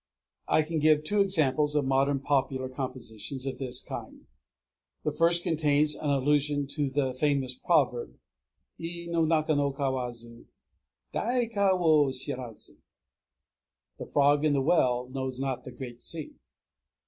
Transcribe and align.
I 0.47 0.63
can 0.63 0.79
give 0.79 1.03
two 1.03 1.21
examples 1.21 1.75
of 1.75 1.85
modern 1.85 2.21
popular 2.21 2.67
compositions 2.67 3.45
of 3.45 3.59
this 3.59 3.79
kind. 3.79 4.25
The 5.03 5.11
first 5.11 5.43
contains 5.43 5.93
an 5.93 6.09
allusion 6.09 6.65
to 6.71 6.89
the 6.89 7.13
famous 7.13 7.53
proverb, 7.53 8.17
I 8.81 9.05
no 9.11 9.25
naka 9.25 9.53
no 9.55 9.71
kawazu 9.71 10.45
daikai 11.13 11.79
wo 11.79 12.07
shirazu: 12.07 12.77
"The 13.99 14.07
frog 14.07 14.43
in 14.43 14.53
the 14.53 14.61
well 14.63 15.07
knows 15.07 15.39
not 15.39 15.65
the 15.65 15.71
great 15.71 16.01
sea." 16.01 16.33